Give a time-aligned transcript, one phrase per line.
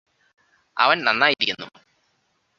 [0.77, 1.67] അവന് നന്നായിരിക്കുന്നു